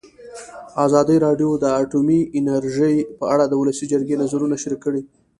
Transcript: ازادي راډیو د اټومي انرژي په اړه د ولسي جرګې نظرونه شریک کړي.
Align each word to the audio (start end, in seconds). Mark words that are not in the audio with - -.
ازادي 0.85 1.17
راډیو 1.25 1.49
د 1.63 1.65
اټومي 1.81 2.21
انرژي 2.39 2.95
په 3.19 3.25
اړه 3.33 3.45
د 3.47 3.53
ولسي 3.61 3.85
جرګې 3.91 4.15
نظرونه 4.23 4.55
شریک 4.63 4.79
کړي. 4.85 5.01